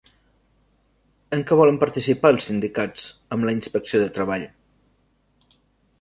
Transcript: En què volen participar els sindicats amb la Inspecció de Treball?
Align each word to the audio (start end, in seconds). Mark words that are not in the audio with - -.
En 1.37 1.43
què 1.51 1.57
volen 1.59 1.77
participar 1.83 2.33
els 2.35 2.49
sindicats 2.51 3.07
amb 3.37 3.49
la 3.49 3.55
Inspecció 3.59 4.03
de 4.07 4.11
Treball? 4.19 4.51